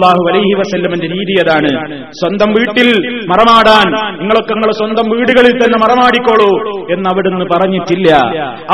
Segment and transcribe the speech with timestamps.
[0.00, 1.70] അള്ളാഹു അലൈഹി വസല്ലമന്റെ രീതി അതാണ്
[2.18, 2.88] സ്വന്തം വീട്ടിൽ
[3.30, 3.86] മറമാടാൻ.
[4.20, 6.50] നിങ്ങളൊക്കെ നിങ്ങളെ സ്വന്തം വീടുകളിൽ തന്നെ മറമാടിക്കോളൂ
[6.94, 8.10] എന്ന് അവിടുന്ന് പറഞ്ഞിട്ടില്ല.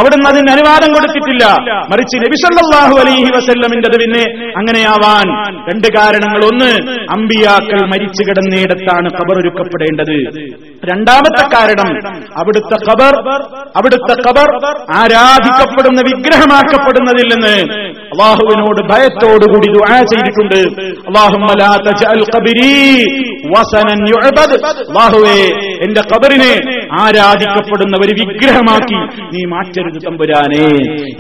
[0.01, 1.45] അവിടുന്ന് അതിന് അനുവാദം കൊടുത്തിട്ടില്ല.
[1.93, 4.25] മറിച്ച് നബിസല്ലാഹു അലൈഹി വസല്ലമിന്റെ പിന്നെ
[4.59, 5.27] അങ്ങനെയാവാൻ.
[5.71, 6.43] രണ്ട് കാരണങ്ങൾ.
[6.51, 6.71] ഒന്ന്
[7.17, 10.15] അമ്പിയാക്കൾ മരിച്ചു കിടന്നിടത്താണ് ഖബർ ഒരുക്കപ്പെടേണ്ടത്.
[10.93, 11.91] രണ്ടാമത്തെ കാരണം
[12.37, 13.15] അവിടുത്തെ ഖബർ
[13.79, 14.49] അവിടുത്തെ ഖബർ
[15.01, 17.57] ആരാധിക്കപ്പെടുന്ന വിഗ്രഹമാക്കപ്പെടുന്നതിൽ നിന്ന്
[18.15, 20.61] അള്ളാഹുവിനോട് ഭയത്തോടുകൂടി ദുആ ചെയ്തിട്ടുണ്ട്.
[24.89, 25.39] അള്ളാഹുവേ
[25.85, 26.53] എന്റെ കബറിനെ
[27.03, 29.01] ആരാധിക്കപ്പെടുന്ന ഒരു വിഗ്രഹമാക്കി
[29.35, 30.67] നീ മാറ്റരുത് തമ്പുരാനെ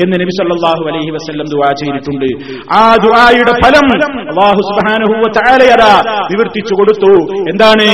[0.04, 2.28] എന്ന് നബി സല്ലല്ലാഹു അലൈഹി വസല്ലം ദുആ ചെയ്തിട്ടുണ്ട്.
[2.78, 3.86] ആ ദുആയുടെ ഫലം
[4.32, 5.14] അള്ളാഹു സുബ്ഹാനഹു
[6.32, 7.12] നിവർത്തിച്ചു കൊടുത്തു.
[7.52, 7.88] എന്താണ്?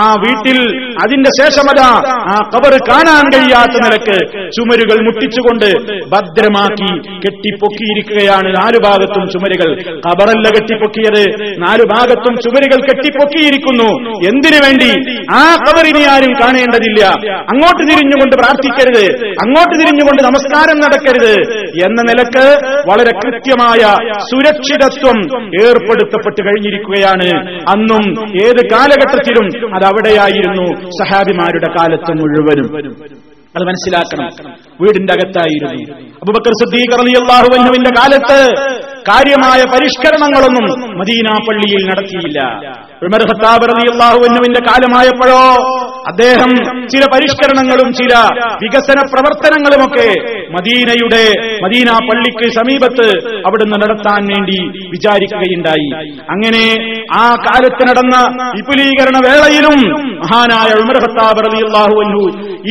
[0.00, 0.58] ആ വീട്ടിൽ
[1.04, 1.90] അതിന്റെ ശേഷമതാ
[2.34, 4.18] ആ കബർ കാണാൻ കഴിയാത്ത നിലയ്ക്ക്
[4.56, 5.68] ചുമരുകൾ മുട്ടിച്ചുകൊണ്ട്
[6.14, 6.90] ഭദ്രമാക്കി
[7.24, 11.24] കെട്ടിപ്പൊക്കിയിരിക്കുകയാണ് നാലു ഭാഗത്തും ചുമരുകൾ കബറല്ല കെട്ടിപ്പൊക്കിയത്.
[11.58, 14.10] നാലു ഭാഗത്തും ചുമരുകൾ കെട്ടിപ്പൊക്കിയിരിക്കുന്നു.
[14.10, 15.20] എന്തിനു വേണ്ടി?
[15.30, 17.04] ആ ഖബറിനെ ആരും കാണേണ്ടതില്ല.
[17.38, 19.26] അങ്ങോട്ട് തിരിഞ്ഞുകൊണ്ട് പ്രാർത്ഥിക്കരുത്.
[19.26, 21.58] അങ്ങോട്ട് തിരിഞ്ഞുകൊണ്ട് നമസ്കാരം നടക്കരുത്.
[21.84, 27.48] എന്ന നിലയ്ക്ക് വളരെ കൃത്യമായ സുരക്ഷിതത്വം ഏർപ്പെടുത്തപ്പെട്ട് കഴിഞ്ഞിരിക്കുകയാണ്.
[27.68, 32.96] അന്നും ഏത് കാലഘട്ടത്തിലും അത് അവിടെയായിരുന്നു സഹാബിമാരുടെ കാലത്ത് മുഴുവനും.
[33.56, 34.28] അത് മനസ്സിലാക്കണം.
[34.80, 36.08] വീടിന്റെ അകത്തായിരുന്നു.
[36.22, 36.92] അബുബക്കർ സിദ്ദീഖ്
[37.98, 38.38] കാലത്ത്
[39.10, 40.66] കാര്യമായ പരിഷ്കരണങ്ങളൊന്നും
[40.98, 42.40] മദീന പള്ളിയിൽ നടത്തിയില്ല.
[43.02, 43.66] ഉമർ ഖത്താബ്
[44.68, 45.42] കാലമായപ്പോഴോ
[46.10, 46.50] അദ്ദേഹം
[46.92, 48.12] ചില പരിഷ്കരണങ്ങളും ചില
[48.62, 50.06] വികസന പ്രവർത്തനങ്ങളുമൊക്കെ
[50.56, 51.24] മദീനയുടെ
[51.64, 53.06] മദീന പള്ളിക്ക് സമീപത്ത്
[53.46, 54.58] അവിടുന്ന് നടത്താൻ വേണ്ടി
[54.94, 55.88] വിചാരിക്കുകയുണ്ടായി.
[56.34, 56.64] അങ്ങനെ
[57.20, 58.16] ആ കാലത്ത് നടന്ന
[58.56, 59.78] വിപുലീകരണ വേളയിലും
[60.22, 62.22] മഹാനായ ഉമർ ഖത്താബ് റളിയല്ലാഹു അൻഹു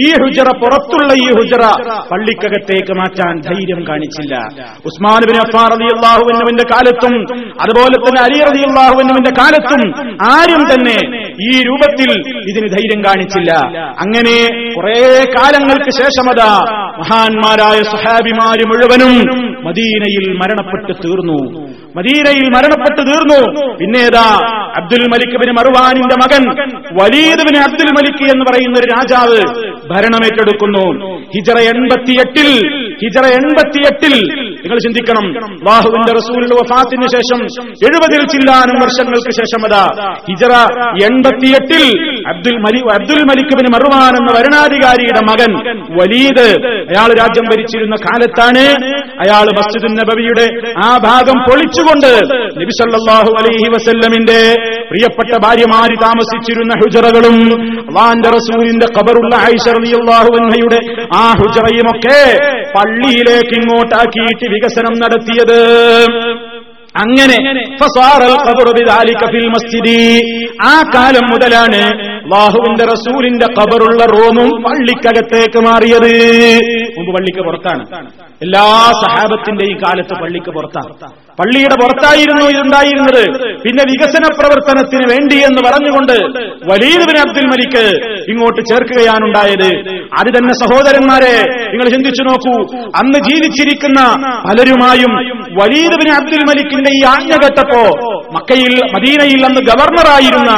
[0.04, 1.64] ഈ ഹുജറ പുറത്തുള്ള ഈ ഹുജറ
[2.12, 4.34] പള്ളിക്കകത്തേക്ക് മാറ്റാൻ ധൈര്യം കാണിച്ചില്ല.
[4.90, 7.14] ഉസ്മാൻ ബിൻ അഫ്ഫാർ റളിയല്ലാഹു അൻഹുവിന്റെ കാലത്തും
[7.66, 9.84] അതുപോലെ തന്നെ അലി റളിയല്ലാഹു അൻഹുവിന്റെ കാലത്തും
[10.24, 12.12] ആരും തന്നെ ഈ രൂപത്തിൽ
[12.50, 13.52] ഇതിന് ധൈര്യം കാണിച്ചില്ല.
[14.00, 14.36] അങ്ങനെ
[14.74, 16.60] കുറെ കാലങ്ങൾക്ക് ശേഷമതാ
[16.98, 19.14] മഹാന്മാരായ സഹാബിമാര് മുഴുവനും
[19.66, 21.68] മദീനയിൽ മരണപ്പെട്ട് തീർന്നു.
[21.96, 23.74] മദീനയിൽ മരണപ്പെട്ട് തീർന്നു.
[23.74, 24.28] പിന്നേതാ
[24.78, 26.44] അബ്ദുൽ മലിക് ബിൻ മർവാനിന്റെ മകൻ
[27.02, 29.40] വലീദ് അബ്ദുൽ മലിക് എന്ന് പറയുന്ന ഒരു രാജാവ്
[29.90, 32.50] ഭരണമേറ്റെടുക്കുന്നു ഹിജറ എൺപത്തിയെട്ടിൽ
[33.02, 34.14] ഹിജറ എൺപത്തിയെട്ടിൽ
[34.64, 35.26] നിങ്ങൾ ചിന്തിക്കണം.
[35.66, 37.40] ബാഹുവിന്റെ റസൂലിന്റെ വഫാത്തിന് ശേഷം
[37.88, 39.84] എഴുപതിൽ ചില്ലാനും വർഷങ്ങൾക്ക് ശേഷം അതാ
[40.30, 40.54] ഹിജറ
[41.08, 41.84] എൺപത്തിയെട്ടിൽ
[42.32, 45.52] അബ്ദുൽ മലി അബ്ദുൽ മലിക് ബിൻ മർവാൻ എന്ന ഭരണാധികാരിയുടെ മകൻ
[46.00, 46.48] വലീദ്.
[46.90, 48.64] അയാൾ രാജ്യം ഭരിച്ചിരുന്ന കാലത്താണ്
[49.26, 50.46] അയാൾ മസ്ജിദ് നബവിയുടെ
[50.88, 52.12] ആ ഭാഗം പൊളിച്ചുകൊണ്ട്
[52.62, 54.40] നബിസല്ലാഹു അലൈഹി വസല്ലമിന്റെ
[54.92, 57.38] പ്രിയപ്പെട്ട ഭാര്യമാര് താമസിച്ചിരുന്ന ഹുജറകളും
[57.90, 60.80] അള്ളാന്റെ റസൂലിന്റെ കബറുള്ള അൻഹയുടെ
[61.14, 62.20] ആ ഹുജറയുമൊക്കെ
[62.76, 65.60] പള്ളിയിലേക്ക് ഇങ്ങോട്ടാക്കിയിട്ട് വികസനം നടത്തിയത്.
[66.96, 67.38] അങ്ങനെ
[70.62, 71.82] ആ കാലം മുതലാണ്
[72.26, 76.12] അല്ലാഹുവിന്റെ റസൂലിന്റെ കബറുള്ള റോമും പള്ളിക്കകത്തേക്ക് മാറിയത്.
[76.98, 77.84] മുമ്പ് പള്ളിക്ക് പുറത്താണ്.
[78.42, 78.64] എല്ലാ
[79.04, 80.94] സഹാബത്തിന്റെയും കാലത്ത് പള്ളിക്ക് പുറത്താണ്.
[81.40, 83.24] പള്ളിയുടെ പുറത്തായിരുന്നു ഇതുണ്ടായിരുന്നത്.
[83.60, 86.14] പിന്നെ വികസന പ്രവർത്തനത്തിന് വേണ്ടി എന്ന് പറഞ്ഞുകൊണ്ട്
[86.72, 87.86] വലീദ് അബ്ദുൽ മലിക്ക്
[88.32, 89.70] ഇങ്ങോട്ട് ചേർക്കുകയാണുണ്ടായത്.
[90.20, 91.36] അത് തന്നെ സഹോദരന്മാരെ
[91.72, 92.56] നിങ്ങൾ ചിന്തിച്ചു നോക്കൂ.
[92.96, 94.02] അന്ന് ജീവിച്ചിരിക്കുന്ന
[94.48, 95.14] പലരുമായും
[95.62, 100.52] വലീദ് അബ്ദുൽ മലിക്കിന്റെ ഈ ആജ്ഞ കേട്ടപ്പോ മക്കയിൽ മദീനയിൽ അന്ന് ഗവർണറായിരുന്ന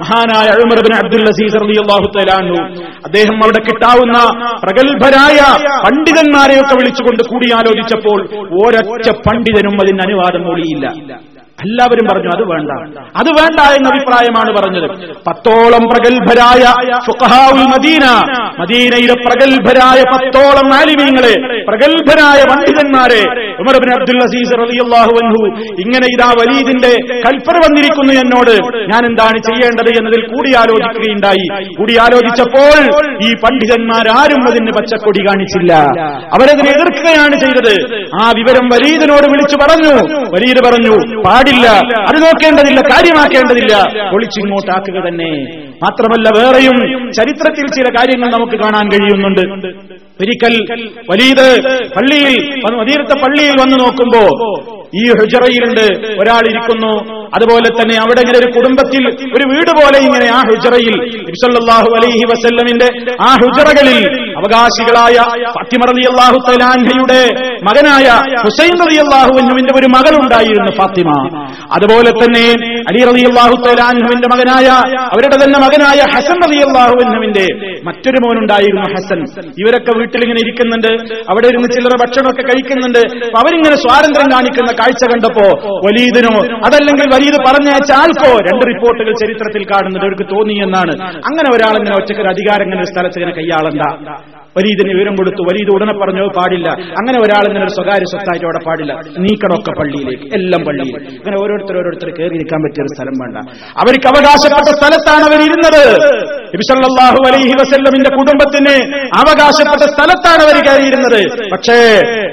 [0.00, 2.58] മഹാനായ Umar bin Abdul Aziz Allah തലാണു
[3.04, 4.18] അദ്ദേഹം അവിടെ കിട്ടാവുന്ന
[4.62, 5.38] പ്രഗത്ഭരായ
[5.84, 8.18] പണ്ഡിതന്മാരെയൊക്കെ വിളിച്ചുകൊണ്ട് കൂടിയാലോചിച്ചപ്പോൾ
[8.60, 10.86] ഒരൊറ്റ പണ്ഡിതനും അതിന് അനുവാദം മൊഴിയില്ല
[11.64, 12.70] എല്ലാവരും പറഞ്ഞു അത് വേണ്ട.
[13.20, 14.88] അത് വേണ്ട എന്ന അഭിപ്രായമാണ് പറഞ്ഞത്.
[15.28, 16.62] പത്തോളം പ്രഗത്ഭരായ
[17.74, 18.04] മദീന
[18.60, 21.34] മദീനയിലെ പ്രഗത്ഭരായ പത്തോളം ആലിമീങ്ങളെ
[21.68, 23.20] പ്രഗത്ഭരായ പണ്ഡിതന്മാരെ
[23.62, 25.42] ഉമർ ബിൻ അബ്ദുൽ അസീസ് റളിയല്ലാഹു അൻഹു
[25.82, 26.92] ഇങ്ങനെ ഇതാ വലീദിന്റെ
[27.26, 28.54] കൽപ്പന വന്നിരിക്കുന്നു എന്നോട്
[28.92, 31.46] ഞാൻ എന്താണ് ചെയ്യേണ്ടത് എന്നതിൽ കൂടിയാലോചിക്കുകയുണ്ടായി.
[31.78, 32.76] കൂടിയാലോചിച്ചപ്പോൾ
[33.26, 35.72] ഈ പണ്ഡിതന്മാരാരും അതിന് പച്ചക്കൊടി കാണിച്ചില്ല.
[36.36, 37.74] അവരതിനെ എതിർക്കുകയാണ് ചെയ്തത്.
[38.22, 39.94] ആ വിവരം വലീദിനോട് വിളിച്ചു പറഞ്ഞു.
[40.34, 40.94] വലീദ് പറഞ്ഞു
[41.54, 43.74] പാടില്ല അത് നോക്കേണ്ടതില്ല കാര്യമാക്കേണ്ടതില്ല.
[44.14, 45.30] ഒളിച്ചിങ്ങോട്ടാക്കുക തന്നെ.
[45.84, 46.76] മാത്രമല്ല വേറെയും
[47.12, 49.44] ചരിത്രത്തിൽ ചില കാര്യങ്ങൾ നമുക്ക് കാണാൻ കഴിയുന്നുണ്ട്.
[50.20, 50.54] ഒരിക്കൽ
[51.10, 51.46] വലീത്
[51.96, 52.34] പള്ളിയിൽ
[52.80, 54.22] മദീനത്തെ പള്ളിയിൽ വന്നു നോക്കുമ്പോ
[54.98, 55.86] ഈ ഹുജറയിലുണ്ട്
[56.20, 56.90] ഒരാൾ ഇരിക്കുന്നു.
[57.36, 59.04] അതുപോലെ തന്നെ അവിടെ ഇങ്ങനെ ഒരു കുടുംബത്തിൽ
[59.36, 60.94] ഒരു വീട് പോലെ ഇങ്ങനെ ആ ഹുജറയിൽ
[61.30, 62.88] ഇബ്സല്ലാഹു അലൈഹി വസല്ലമിന്റെ
[63.20, 63.98] ആ ഹുജറകളിൽ
[64.40, 65.16] അവകാശികളായ
[65.56, 67.18] ഫാത്തിമ അള്ളാഹു തലാൻഹയുടെ
[67.68, 68.06] മകനായ
[68.44, 71.08] ഹുസൈൻ റളിയല്ലാഹുവിന്റെ ഒരു മകളുണ്ടായിരുന്നു ഫാത്തിമ.
[71.72, 72.46] അതുപോലെ തന്നെ
[72.90, 74.68] അലി റളിയല്ലാഹു തലാൻഹുവിന്റെ മകനായ
[75.14, 77.46] അവരുടെ തന്നെ മകനായ ഹസൻ റളിയല്ലാഹുവിന്റെ
[77.88, 79.20] മറ്റൊരു മോനുണ്ടായിരുന്നു ഹസൻ.
[79.62, 80.90] ഇവരൊക്കെ വീട്ടിൽ ഇങ്ങനെ ഇരിക്കുന്നുണ്ട്.
[81.32, 83.00] അവിടെ ഇരുന്ന് ചില്ലറ ഭക്ഷണമൊക്കെ കഴിക്കുന്നുണ്ട്.
[83.26, 85.46] അപ്പൊ അവരിങ്ങനെ സ്വാതന്ത്ര്യം കാണിക്കുന്ന കാഴ്ച കണ്ടപ്പോ
[85.86, 86.34] വലീദിനോ
[86.68, 90.94] അതല്ലെങ്കിൽ വലീദ് പറഞ്ഞയച്ച ആൾക്കോ രണ്ട് റിപ്പോർട്ടുകൾ ചരിത്രത്തിൽ കാണുന്നുണ്ട് അവർക്ക് തോന്നിയെന്നാണ്
[91.30, 93.82] അങ്ങനെ ഒരാളിങ്ങനെ ഒറ്റക്കൊരു അധികാരം ഇങ്ങനെ ഒരു സ്ഥലത്ത് ഇങ്ങനെ കൈയാളണ്ട.
[94.56, 95.42] വലീദിന് വിവരം കൊടുത്തു.
[95.48, 96.68] വലീദ് ഉടനെ പറഞ്ഞോ പാടില്ല.
[97.00, 98.92] അങ്ങനെ ഒരാൾ ഇങ്ങനെ ഒരു സ്വകാര്യ സ്വത്തായിട്ട് അവിടെ പാടില്ല.
[99.24, 103.36] നീക്കണമൊക്കെ പള്ളിയിലേക്ക് എല്ലാം പള്ളിയിൽ അങ്ങനെ ഓരോരുത്തർ ഓരോരുത്തർ കയറി ഇരിക്കാൻ പറ്റിയ ഒരു സ്ഥലം വേണ്ട.
[103.82, 105.82] അവർക്ക് അവകാശപ്പെട്ട സ്ഥലത്താണ് അവർ ഇരുന്നത്
[106.54, 108.74] നബിസല്ലാഹു അലൈഹി വസല്ലമിന്റെ കുടുംബത്തിന്
[109.20, 111.20] അവകാശപ്പെട്ട സ്ഥലത്താണ് അവർ കയറിയിരുന്നത്.
[111.54, 111.78] പക്ഷേ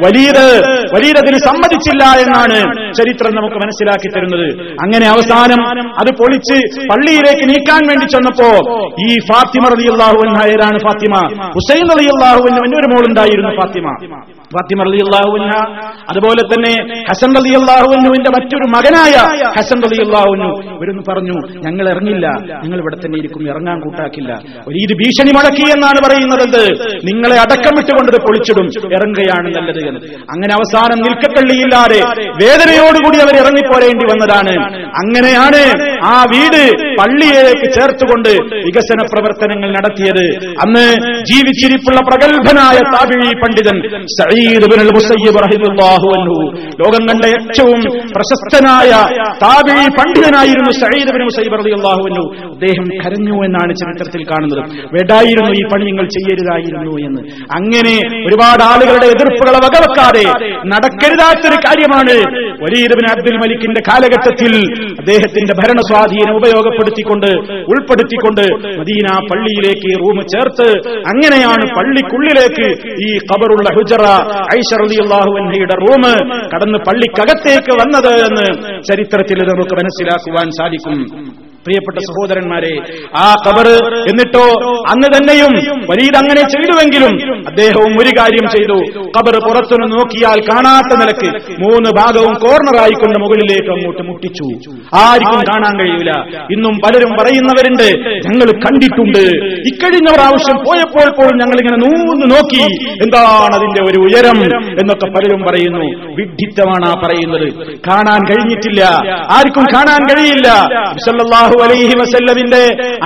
[0.05, 0.45] വലീദ്
[0.93, 2.57] വലീദതിന് സമ്മതിച്ചില്ല എന്നാണ്
[2.93, 4.47] ചരിത്രം നമുക്ക് മനസ്സിലാക്കി തരുന്നത്.
[4.83, 5.61] അങ്ങനെ അവസാനം
[6.01, 6.57] അത് പൊളിച്ച്
[6.91, 8.49] പള്ളിയിലേക്ക് നീക്കാൻ വേണ്ടി ചെന്നപ്പോ
[9.05, 11.13] ഈ ഫാത്തിമ റളിയല്ലാഹു ഹയരാണ് ഫാത്തിമ?
[11.55, 13.87] ഹുസൈൻ അൻഹു ഒരു മോളുണ്ടായിരുന്നു ഫാത്തിമ.
[14.51, 15.55] ഫാത്തിമ അലി അൻഹ.
[16.09, 17.55] അതുപോലെ തന്നെ ഹസൻ അലി
[18.17, 19.15] മറ്റൊരു മകനായ
[19.59, 20.01] ഹസൻ അലി
[20.75, 22.27] ഇവരൊന്ന് പറഞ്ഞു ഞങ്ങൾ ഇറങ്ങില്ല.
[22.63, 23.49] നിങ്ങൾ ഇവിടെ തന്നെ ഇരിക്കും.
[23.49, 24.31] ഇറങ്ങാൻ കൂട്ടാക്കില്ല.
[24.67, 26.63] ഒരു ഇത് ഭീഷണി മുടക്കി എന്നാണ് പറയുന്നത്.
[27.03, 28.67] നിങ്ങളെ അടക്കം വിട്ടുകൊണ്ട് ഇത് പൊളിച്ചിടും.
[28.93, 29.99] ഇറങ്ങുകയാണ് നല്ലത് എന്ന്.
[30.33, 31.99] അങ്ങനെ അവസാനം നിൽക്കത്തള്ളിയില്ലാതെ
[32.43, 34.53] വേദനയോടുകൂടി അവർ ഇറങ്ങിപ്പോരേണ്ടി വന്നതാണ്.
[34.75, 35.61] അങ്ങനെയാണ്
[36.03, 36.61] ആ വീട്
[36.99, 38.29] പള്ളിയിലേക്ക് ചേർത്തുകൊണ്ട്
[38.65, 40.25] വികസന പ്രവർത്തനങ്ങൾ നടത്തിയത്.
[40.65, 40.85] അന്ന്
[41.23, 44.40] ജീവിച്ചിരിപ്പുള്ള പ്രഗത്ഭനായ താപിഴി പണ്ഡിതൻ സഈദ്
[46.81, 47.79] ലോകം കണ്ട ഏറ്റവും
[48.13, 48.91] പ്രശസ്തനായ
[49.43, 52.23] താബി പണ്ഡിതനായിരുന്നു സഈദ് ബിൻ മുസയ്യിബ് റളിയല്ലാഹു അൻഹു.
[52.53, 54.61] അദ്ദേഹം കരഞ്ഞു എന്നാണ് ചരിത്രത്തിൽ കാണുന്നത്.
[54.95, 57.21] വേണ്ടായിരുന്നു ഈ പണി നിങ്ങൾ ചെയ്യരുതായിരുന്നു എന്ന്.
[57.49, 57.95] അങ്ങനെ
[58.27, 60.25] ഒരുപാട് ആളുകളുടെ എതിർപ്പുകളെ വകവെക്കാതെ
[60.63, 62.15] നടക്കരുതാത്തൊരു കാര്യമാണ്
[62.63, 64.53] വലീദ് അബ്ദുൽ മലിക്കിന്റെ കാലഘട്ടത്തിൽ
[64.99, 67.29] അദ്ദേഹത്തിന്റെ ഭരണ സ്വാധീനം ഉപയോഗപ്പെടുത്തിക്കൊണ്ട്
[67.73, 68.43] ഉൾപ്പെടുത്തിക്കൊണ്ട്
[68.79, 70.67] മദീന പള്ളിയിലേക്ക് റൂം ചേർത്ത്
[71.07, 72.67] അങ്ങനെയാണ് പള്ളിക്കുള്ളിലേക്ക്
[73.01, 74.05] ഈ ഖബറുള്ള ഹുജറ
[74.57, 76.03] ഐഷ റളിയല്ലാഹു അൻഹയുടെ റൂം
[76.53, 78.45] കടന്ന് പള്ളിക്കകത്തേക്ക് വന്നത് എന്ന്
[78.89, 80.99] ചരിത്രത്തിൽ നമുക്ക് മനസ്സിലാക്കുവാൻ സാധിക്കും.
[81.65, 82.71] പ്രിയപ്പെട്ട സഹോദരന്മാരെ
[83.23, 83.67] ആ കബർ
[84.11, 84.45] എന്നിട്ടോ
[84.91, 85.53] അന്ന് തന്നെയും
[85.89, 87.13] വരീദ് അങ്ങനെ ചെയ്തുവെങ്കിലും
[87.49, 88.77] അദ്ദേഹവും ഒരു കാര്യം ചെയ്തു.
[89.17, 91.29] കബർ പുറത്തുനിന്ന് നോക്കിയാൽ കാണാത്ത നിലയ്ക്ക്
[91.63, 94.47] മൂന്ന് ഭാഗവും കോർണറായിക്കൊണ്ട് മുകളിലേക്ക് അങ്ങോട്ട് മുട്ടിച്ചു.
[95.03, 96.11] ആർക്കും കാണാൻ കഴിയില്ല
[96.55, 97.87] ഇന്നും പലരും പറയുന്നവരുണ്ട്
[98.27, 99.23] ഞങ്ങൾ കണ്ടിട്ടുണ്ട്.
[99.71, 102.63] ഇക്കഴിഞ്ഞ പ്രാവശ്യം പോയപ്പോൾ പോലും ഞങ്ങൾ ഇങ്ങനെ നൂന്ന് നോക്കി
[103.05, 104.37] എന്താണ് അതിന്റെ ഒരു ഉയരം?
[104.81, 105.85] എന്നൊക്കെ പലരും പറയുന്നു.
[106.19, 107.47] വിഡ്ഢിത്തമാണ് ആ പറയുന്നത്.
[107.89, 108.81] കാണാൻ കഴിഞ്ഞിട്ടില്ല.
[109.37, 110.49] ആർക്കും കാണാൻ കഴിയില്ല.
[111.51, 112.61] സല്ലല്ലാഹു അലൈഹി വസല്ലമിന്റെ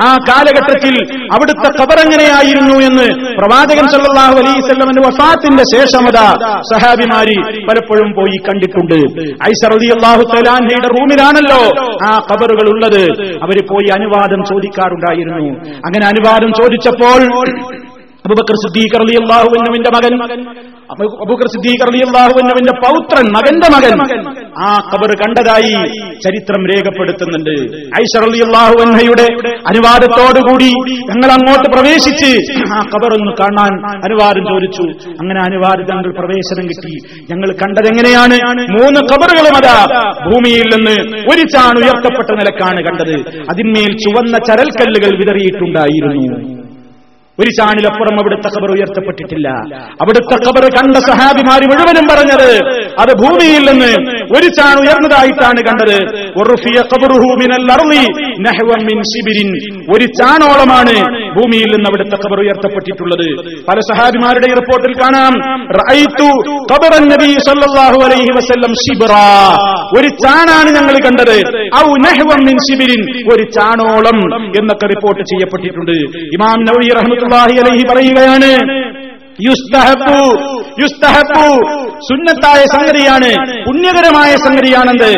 [0.05, 0.95] ആ കാലഘട്ടത്തിൽ
[1.35, 3.07] അവിടുത്തെ ഖബർ എങ്ങനെയായിരുന്നു എന്ന്
[3.39, 6.19] പ്രവാചകൻ സല്ലല്ലാഹു അലൈഹി വസല്ലമിന്റെ വഫാത്തിന്റെ ശേഷമത
[6.71, 7.37] സഹാബിമാരി
[7.69, 8.97] പലപ്പോഴും പോയി കണ്ടിട്ടുണ്ട്.
[9.49, 11.61] ഐസ റളിയല്ലാഹു തആലാന്റെ റൂമിലാണല്ലോ
[12.09, 13.01] ആ കബറുകൾ ഉള്ളത്.
[13.45, 15.47] അവർ പോയി അനുവാദം ചോദിക്കാറുണ്ടായിരുന്നു.
[15.87, 17.21] അങ്ങനെ അനുവാദം ചോദിച്ചപ്പോൾ
[18.25, 20.41] അബൂബക്കർ സിദ്ദീഖ് റളിയല്ലാഹു അൻഹുവിന്റെ മകൻ.
[20.91, 24.19] അബൂ- അബൂബക്കർ സിദ്ദീഖ് റളിയല്ലാഹു അൻഹുവിന്റെ പൗത്രൻ മകന്റെ മകൻ
[24.63, 25.73] ആ ഖബർ കണ്ടതായി
[26.25, 27.75] ചരിത്രം രേഖപ്പെടുത്തുന്നുണ്ട്.
[27.77, 29.27] ഐഷർ റളിയല്ലാഹു അൻഹയുടെ
[29.67, 35.07] അനുവാദത്തോടുകൂടി ഞങ്ങൾ അങ്ങോട്ട് പ്രവേശിച്ച് ആ കബറൊന്ന് കാണാൻ അനുവാദം ചോദിച്ചു.
[35.07, 37.25] അങ്ങനെ അനുവാദം ഞങ്ങൾ പ്രവേശനം കിട്ടി.
[37.31, 39.85] ഞങ്ങൾ കണ്ടതെങ്ങനെയാണ് മൂന്ന് കബറുകളും അതാ
[40.25, 43.37] ഭൂമിയിൽ നിന്ന് ഒരു ചാൺ ഉയർത്തപ്പെട്ട നിലക്കാണ് കണ്ടത്.
[43.49, 46.54] അതിന്മേൽ ചുവന്ന ചരൽക്കല്ലുകൾ വിതറിയിട്ടുണ്ടായിരുന്നു.
[47.39, 49.47] ഒരു ചാണിലപ്പുറം അവിടുത്തെ ഖബർ ഉയർത്തപ്പെട്ടിട്ടില്ല.
[50.01, 52.49] അവിടുത്തെ ഖബർ കണ്ട സഹാബിമാര് മുഴുവനും പറഞ്ഞത്
[52.99, 53.91] അത് ഭൂമിയിൽ നിന്ന്
[54.37, 55.97] ഒരു ചാൺ ഉയർന്നതായിട്ടാണ് കണ്ടത്.
[59.95, 60.95] ഒരു ചാണോളമാണ്
[61.37, 63.27] ഭൂമിയിൽ നിന്ന് അവിടുത്തെ കബർ ഉയർത്തപ്പെട്ടിട്ടുള്ളത്.
[63.69, 65.33] പല സഹാബിമാരുടെ റിപ്പോർട്ടിൽ കാണാം.
[69.97, 71.37] ഒരു ചാണാണ് ഞങ്ങൾ കണ്ടത്.
[71.75, 71.93] ഔ
[72.45, 73.01] മിൻ ശിബിരിൻ.
[73.33, 75.95] ഒരു ചാണോളം എന്നൊക്കെ റിപ്പോർട്ട് ചെയ്യപ്പെട്ടിട്ടുണ്ട്.
[76.37, 78.51] ഇമാം നവവി റഹ്മത്തുള്ളാഹി അലൈഹി പറയുകയാണ്
[82.01, 83.29] സുന്നത്തായ സംഗതിയാണ്
[83.67, 85.09] പുണ്യകരമായ സംഗതിയാണെന്ത്?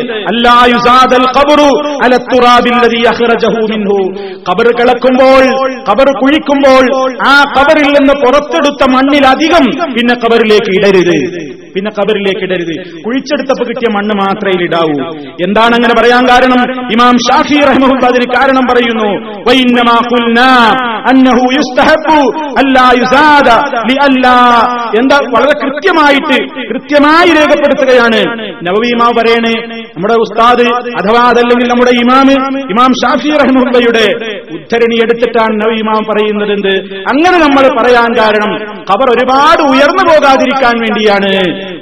[4.50, 5.43] ഖബർ കിളക്കുമ്പോൾ
[5.89, 6.84] ഖബർ കുഴിക്കുമ്പോൾ
[7.31, 9.65] ആ ഖബറിൽ നിന്ന് പുറത്തെടുത്ത മണ്ണിലധികം
[9.96, 11.17] പിന്നെ കബറിലേക്ക് ഇടരുത്.
[11.77, 12.75] പിന്നെ കബറിലേക്ക് ഇടരുത്.
[13.01, 14.96] കുഴിച്ചെടുത്തപ്പോ കിട്ടിയ മണ്ണ് മാത്രമേ ഇടാവൂ.
[15.48, 16.62] എന്താണ് അങ്ങനെ പറയാൻ കാരണം?
[16.91, 17.57] ഇമാം ഷാഫി
[18.05, 19.10] അതിന് കാരണം പറയുന്നു
[25.00, 25.17] എന്താ?
[25.34, 26.38] വളരെ കൃത്യമായിട്ട്
[26.69, 28.22] കൃത്യമായി രേഖപ്പെടുത്തുകയാണ്.
[28.67, 29.53] നവവീമാ പറയണേ
[29.96, 30.65] നമ്മുടെ ഉസ്താദ്
[31.00, 32.27] അഥവാ അതല്ലെങ്കിൽ നമ്മുടെ ഇമാം
[32.72, 34.05] ഇമാം ഷാഫി റഹ്മുല്ലയുടെ
[34.53, 36.74] ഉദ്ധരണി എടുത്തിട്ടാണ് നവീമാം പറയുന്നത് എന്ത്?
[37.12, 38.51] അങ്ങനെ നമ്മൾ പറയാൻ കാരണം
[38.91, 41.31] ഖബർ ഒരുപാട് ഉയർന്നു പോകാതിരിക്കാൻ വേണ്ടിയാണ്.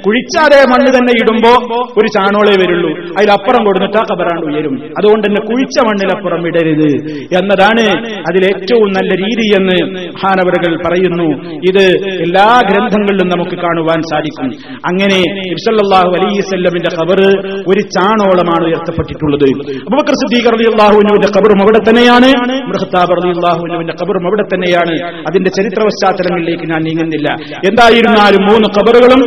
[0.06, 1.52] കുഴിച്ചാതെ മണ്ണ് തന്നെ ഇടുമ്പോ
[2.00, 2.90] ഒരു ചാണോളേ വരുള്ളൂ.
[3.18, 4.74] അതിലപ്പുറം കൊടുത്തിട്ട് ആ കബറാണ്ട് ഉയരും.
[4.98, 6.90] അതുകൊണ്ട് തന്നെ കുഴിച്ച മണ്ണിലപ്പുറം ഇടരുത്
[7.38, 7.84] എന്നതാണ്
[8.30, 9.76] അതിലേറ്റവും നല്ല രീതി എന്ന്
[10.22, 11.28] ഹാനവറുകൾ പറയുന്നു.
[11.70, 11.84] ഇത്
[12.26, 14.48] എല്ലാ ഗ്രന്ഥങ്ങളിലും നമുക്ക് കാണുവാൻ സാധിക്കും.
[14.90, 15.18] അങ്ങനെ
[15.52, 17.28] ഇബ്സല്ലാഹു അലൈസല്ലമിന്റെ ഖബറ്
[17.70, 19.46] ഒരു ചാണോളമാണ് ഉയർത്തപ്പെട്ടിട്ടുള്ളത്.
[19.86, 22.28] അബൂബക്കർ സിദ്ദീഖ് റളിയല്ലാഹുവിന്റെ ഖബറും അവിടെ തന്നെയാണ്.
[22.68, 24.94] മൃഹത്താബ് റളിയല്ലാഹുവിന്റെ ഖബറും അവിടെ തന്നെയാണ്.
[25.28, 27.28] അതിന്റെ ചരിത്ര പശ്ചാത്തലങ്ങളിലേക്ക് ഞാൻ നീങ്ങുന്നില്ല.
[27.70, 29.20] എന്തായിരുന്നാലും മൂന്ന് ഖബറുകളും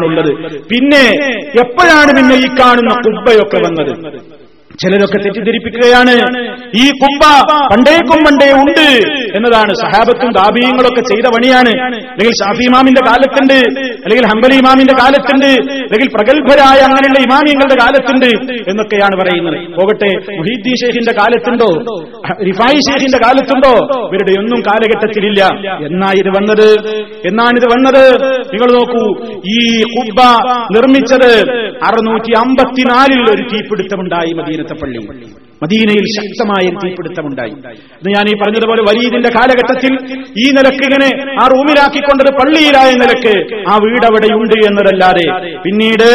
[0.00, 1.04] അങ്ങനെയാണുള്ളത് പിന്നെ
[1.60, 3.92] എപ്പോഴാണ് പിന്നെ ഈ കാണുന്ന കുബ്ബയൊക്കെ വന്നത്?
[4.82, 6.14] ചിലരൊക്കെ തെറ്റിദ്ധരിപ്പിക്കുകയാണ്.
[6.76, 7.22] ഈ കുമ്പ
[7.70, 8.86] പണ്ടേക്കും പണ്ടേ ഉണ്ട്
[9.36, 11.72] എന്നതാണ് സഹാബത്തും ദാബീയങ്ങളൊക്കെ ചെയ്ത പണിയാണ്.
[12.10, 13.58] അല്ലെങ്കിൽ ഷാഫി ഇമാമിന്റെ കാലത്തുണ്ട്
[14.04, 18.30] അല്ലെങ്കിൽ ഹംബലി ഇമാമിന്റെ കാലത്തുണ്ട് അല്ലെങ്കിൽ പ്രഗത്ഭരായ അങ്ങനെയുള്ള ഇമാമിയങ്ങളുടെ കാലത്തുണ്ട്
[18.70, 19.58] എന്നൊക്കെയാണ് പറയുന്നത്.
[19.80, 21.70] പോകട്ടെ മുഹീദ്ദീൻ ഷെയ്ഖിന്റെ കാലത്തുണ്ടോ?
[22.46, 23.74] റിഫായി ഷെയ്ഖിന്റെ കാലത്തുണ്ടോ?
[24.08, 25.42] ഇവരുടെ ഒന്നും കാലഘട്ടത്തിലില്ല.
[25.86, 26.68] എന്നാ ഇത് വന്നത്?
[27.26, 28.04] എന്നാണിത് വന്നത്?
[28.52, 29.04] നിങ്ങൾ നോക്കൂ
[29.58, 30.20] ഈ കുബ്ബ
[30.76, 31.32] നിർമ്മിച്ചത്
[31.88, 34.67] അറുന്നൂറ്റി അമ്പത്തിനാലിൽ ഒരു തീപിടുത്തമുണ്ടായി മദീനത്തെ.
[34.73, 35.29] പള്ളി
[35.62, 37.54] മദീനയിൽ ശക്തമായ തീപിടുത്തമുണ്ടായി.
[38.00, 39.92] ഇത് ഞാൻ ഈ പറഞ്ഞതുപോലെ വലീദിന്റെ കാലഘട്ടത്തിൽ
[40.42, 41.08] ഈ നിലയ്ക്ക് ഇങ്ങനെ
[41.42, 43.34] ആ റൂമിലാക്കിക്കൊണ്ടത് പള്ളിയിലായ നിലയ്ക്ക്
[43.72, 45.24] ആ വീട് അവിടെയുണ്ട് എന്നതല്ലാതെ
[45.64, 46.08] പിന്നീട്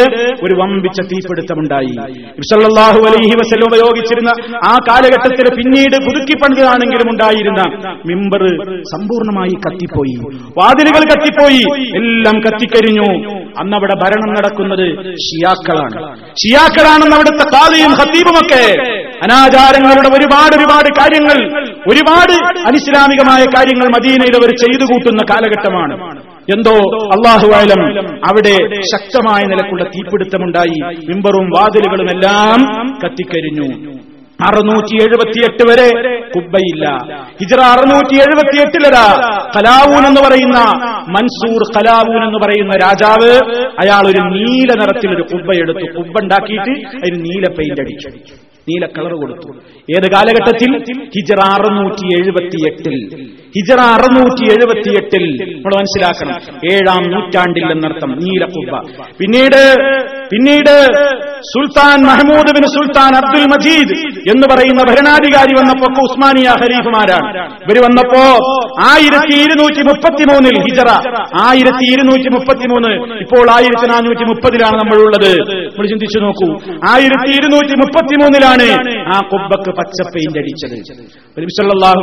[0.44, 1.94] ഒരു വമ്പിച്ച തീപിടുത്തമുണ്ടായി.
[2.38, 4.30] ഇബ്സല്ലാഹു അലൈഹി വസല്ലം ഉപയോഗിച്ചിരുന്ന
[4.64, 7.62] ആ കാലഘട്ടത്തിൽ പിന്നീട് പുതുക്കി പണിതാണെങ്കിലും ഉണ്ടായിരുന്ന
[8.06, 8.44] മിമ്പർ
[8.92, 10.16] സമ്പൂർണമായി കത്തിപ്പോയി.
[10.58, 11.62] വാതിലുകൾ കത്തിപ്പോയി.
[12.00, 13.08] എല്ലാം കത്തിക്കരിഞ്ഞു
[13.60, 14.86] അന്നവിടെ ഭരണം നടക്കുന്നത്
[15.26, 15.98] ഷിയാക്കളാണ്.
[16.42, 18.64] ഷിയാക്കളാണെന്ന് അവിടുത്തെ ഹത്തീപുമൊക്കെ ഹത്തീബുമൊക്കെ
[19.34, 21.38] അനാചാരങ്ങളുടെ ഒരുപാട് ഒരുപാട് കാര്യങ്ങൾ
[21.92, 22.32] ഒരുപാട്
[22.66, 26.22] അനിസ്ലാമികമായ കാര്യങ്ങൾ മദീനയിൽ അവർ ചെയ്തു കൂട്ടുന്ന കാലഘട്ടമാണ്.
[26.52, 26.74] എന്തോ
[27.06, 30.80] അള്ളാഹുവായാലും അവിടെ ശക്തമായ നിലക്കുള്ള തീപിടുത്തമുണ്ടായി.
[31.08, 33.93] മിമ്പറും വാതിലുകളും എല്ലാം കത്തിക്കരിഞ്ഞു.
[34.38, 35.88] അറുന്നൂറ്റി എഴുപത്തിയെട്ട് വരെ
[36.36, 36.86] കുബ്ബയില്ല.
[37.40, 39.06] ഹിജറ അറുന്നൂറ്റി എഴുപത്തിയെട്ടിലതാ
[39.56, 40.58] കലാവൂൻ എന്ന് പറയുന്ന
[41.08, 43.30] മൻസൂർ കലാവൂൻ എന്ന് പറയുന്ന രാജാവ്
[43.82, 45.86] അയാൾ ഒരു നീല നിറത്തിൽ ഒരു കുബ്ബ എടുത്തു.
[45.98, 48.08] കുബ്ബ ഉണ്ടാക്കിയിട്ട് അതിന് നീല പെയിന്റ് അടിച്ചു.
[48.68, 49.48] നീല കളർ കൊടുത്തു.
[49.96, 50.70] ഏത് കാലഘട്ടത്തിൽ?
[51.16, 52.98] ഹിജറ അറുന്നൂറ്റി എഴുപത്തിയെട്ടിൽ
[53.56, 56.58] ഹിജറ അറുന്നൂറ്റി എഴുപത്തിയെട്ടിൽ നമ്മൾ മനസ്സിലാക്കണം.
[56.72, 58.88] ഏഴാം നൂറ്റാണ്ടിൽ എന്നർത്ഥം നീല കുബ്ബ.
[59.20, 59.74] പിന്നീട്
[60.32, 60.84] പിന്നീട്
[61.40, 63.98] Sultan Mahmud bin Sultan Abdul Majeed
[64.30, 67.46] എന്ന് പറയുന്ന ഭരണാധികാരി വന്നപ്പോ ഉസ്മാനിയ ഖലീഫുമാരാണ്.
[67.46, 68.22] ഇവർ വന്നപ്പോ
[68.82, 70.88] ആയിരത്തി ഇരുന്നൂറ്റി മുപ്പത്തിമൂന്നിൽ ഹിജറ.
[71.40, 75.32] ആയിരത്തി ഇരുന്നൂറ്റി മുപ്പത്തിമൂന്ന് ഇപ്പോൾ ആയിരത്തി നാനൂറ്റി മുപ്പതിലാണ് നമ്മളുള്ളത്.
[75.50, 76.52] നമ്മൾ ചിന്തിച്ചു നോക്കൂ.
[76.90, 78.68] ആയിരത്തി ഇരുന്നൂറ്റി മുപ്പത്തിമൂന്നിലാണ്
[79.16, 81.04] ആ കുബ്ബക്ക് പച്ച അടിച്ചത്.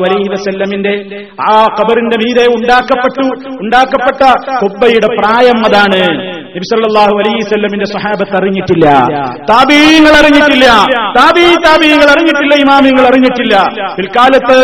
[0.01, 3.53] അലൈഹി വസല്ലമിന്റെ ആ ഖബറിന്റെ മീതെ ഉണ്ടാക്കപ്പെട്ടു.
[3.61, 4.31] ഉണ്ടാക്കപ്പെട്ട
[4.63, 6.40] കുബ്ബയുടെ പ്രായം അതാണ്.
[6.55, 8.87] നബിസല്ലാഹു അലൈഹി വസല്ലമിന്റെ സഹാബത്ത് അറിഞ്ഞിട്ടില്ല.
[9.51, 10.67] താബീങ്ങൾ അറിഞ്ഞിട്ടില്ല.
[11.17, 12.53] താബീ താബീങ്ങൾ അറിഞ്ഞിട്ടില്ല.
[12.63, 13.55] ഇമാമിങ്ങൾ അറിഞ്ഞിട്ടില്ല.
[13.97, 14.57] പിൽക്കാലത്ത്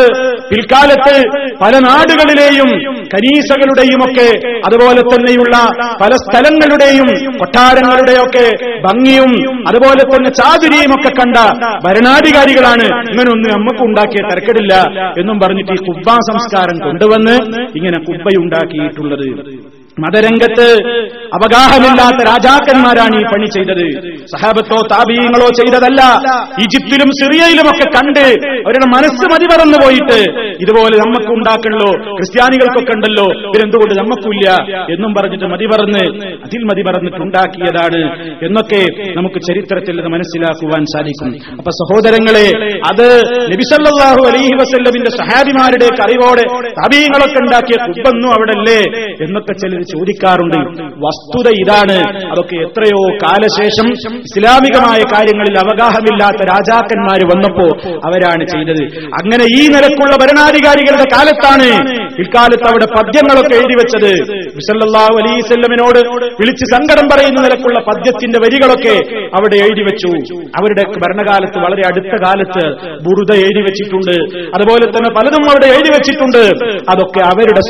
[0.51, 1.15] പിൽക്കാലത്ത്
[1.63, 2.69] പല നാടുകളിലെയും
[3.13, 4.27] കനീസകളുടെയും ഒക്കെ
[4.69, 5.55] അതുപോലെ തന്നെയുള്ള
[6.03, 7.07] പല സ്ഥലങ്ങളുടെയും
[7.39, 8.45] കൊട്ടാരങ്ങളുടെയൊക്കെ
[8.87, 9.31] ഭംഗിയും
[9.71, 11.37] അതുപോലെ തന്നെ ചാതുരിയും ഒക്കെ കണ്ട
[11.87, 12.87] ഭരണാധികാരികളാണ്.
[13.11, 14.73] ഇങ്ങനൊന്നും നമുക്ക് ഉണ്ടാക്കിയ തിരക്കടില്ല
[15.21, 17.35] എന്നും പറഞ്ഞിട്ട് ഈ കുബ്ബ സംസ്കാരം കൊണ്ടുവന്ന്
[17.79, 19.27] ഇങ്ങനെ കുബ്ബയുണ്ടാക്കിയിട്ടുള്ളത്.
[20.03, 20.67] മതരംഗത്ത്
[21.37, 23.85] അവഗാഹമില്ലാത്ത രാജാക്കന്മാരാണ് ഈ പണി ചെയ്തത്.
[24.33, 26.01] സഹാബത്തോ താപീയങ്ങളോ ചെയ്തതല്ല.
[26.63, 28.23] ഈജിപ്തിലും സിറിയയിലുമൊക്കെ കണ്ട്
[28.65, 30.19] അവരുടെ മനസ്സ് മതിമറന്നു പോയിട്ട്
[30.63, 31.89] ഇതുപോലെ നമുക്ക് ഉണ്ടാക്കണല്ലോ
[32.19, 34.47] ക്രിസ്ത്യാനികൾക്കൊക്കെ ഉണ്ടല്ലോ ഇവരെന്തുകൊണ്ട് നമുക്കില്ല
[34.95, 36.03] എന്നും പറഞ്ഞിട്ട് മതിമറന്ന്
[36.47, 38.01] അതിൽ മതിമറന്നിട്ടുണ്ടാക്കിയതാണ്
[38.47, 38.81] എന്നൊക്കെ
[39.19, 41.29] നമുക്ക് ചരിത്രത്തിൽ നിന്ന് മനസ്സിലാക്കുവാൻ സാധിക്കും.
[41.59, 42.45] അപ്പൊ സഹോദരങ്ങളെ
[42.91, 43.05] അത്
[43.53, 46.45] നബിസല്ലാഹു അലൈഹി വസല്ലമിന്റെ സഹാബിമാരുടെ അറിവോടെ
[46.79, 48.79] താപീയങ്ങളൊക്കെ ഉണ്ടാക്കിയ കുബ്ബൊന്നും അവിടെ അല്ലേ
[49.25, 50.59] എന്നൊക്കെ ചിലർ ചോദിക്കാറുണ്ട്
[51.05, 51.97] വസ്തുത ഇതാണ്
[52.31, 53.87] അതൊക്കെ എത്രയോ കാലശേഷം
[54.27, 57.67] ഇസ്ലാമികമായ കാര്യങ്ങളിൽ അവഗാഹമില്ലാത്ത രാജാക്കന്മാർ വന്നപ്പോ
[58.07, 58.83] അവരാണ് ചെയ്തത്.
[59.19, 61.69] അങ്ങനെ ഈ നിലക്കുള്ള ഭരണാധികാരികളുടെ കാലത്താണ്
[62.23, 64.11] ഇക്കാലത്ത് അവിടെ പദ്യങ്ങളൊക്കെ എഴുതി വെച്ചത്.
[64.59, 65.99] വിസല്ലാഹു അലൈസല്ലമിനോട്
[66.39, 68.95] വിളിച്ച് സങ്കടം പറയുന്ന നിലക്കുള്ള പദ്യത്തിന്റെ വരികളൊക്കെ
[69.37, 70.11] അവിടെ എഴുതി വെച്ചു.
[70.59, 72.63] അവരുടെ ഭരണകാലത്ത് വളരെ അടുത്ത കാലത്ത്
[73.05, 74.15] ബുറുത എഴുതി വെച്ചിട്ടുണ്ട്.
[74.57, 76.43] അതുപോലെ തന്നെ പലതും അവിടെ എഴുതി വെച്ചിട്ടുണ്ട്.
[76.93, 77.61] അതൊക്കെ അവരുടെ